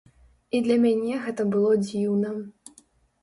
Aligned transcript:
І 0.59 0.59
для 0.67 0.77
мяне 0.85 1.19
гэта 1.25 1.45
было 1.55 1.71
дзіўна. 1.87 2.31